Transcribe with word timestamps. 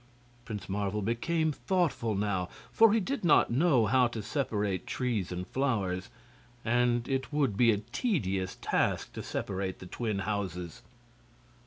Prince 0.45 0.67
Marvel 0.67 1.03
became 1.03 1.51
thoughtful 1.51 2.15
now, 2.15 2.49
for 2.71 2.91
he 2.91 2.99
did 2.99 3.23
not 3.23 3.51
know 3.51 3.85
how 3.85 4.07
to 4.07 4.23
separate 4.23 4.87
trees 4.87 5.31
and 5.31 5.45
flowers, 5.45 6.09
and 6.65 7.07
it 7.07 7.31
would 7.31 7.55
be 7.55 7.69
a 7.71 7.77
tedious 7.77 8.57
task 8.61 9.13
to 9.13 9.21
separate 9.21 9.77
the 9.77 9.85
twin 9.85 10.17
houses. 10.25 10.81